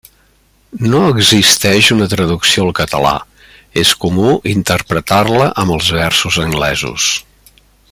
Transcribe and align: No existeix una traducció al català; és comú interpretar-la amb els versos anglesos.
No 0.93 1.01
existeix 1.09 1.89
una 1.95 2.07
traducció 2.13 2.65
al 2.67 2.73
català; 2.79 3.11
és 3.83 3.93
comú 4.07 4.33
interpretar-la 4.55 5.51
amb 5.65 5.77
els 5.77 5.93
versos 6.01 6.41
anglesos. 6.47 7.13